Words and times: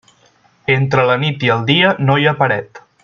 Entre 0.75 1.03
la 1.11 1.17
nit 1.25 1.45
i 1.49 1.51
el 1.57 1.63
dia 1.69 1.93
no 2.09 2.17
hi 2.23 2.27
ha 2.29 2.35
paret. 2.41 2.83